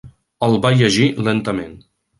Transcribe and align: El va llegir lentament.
El 0.47 0.57
va 0.63 0.71
llegir 0.79 1.07
lentament. 1.31 1.81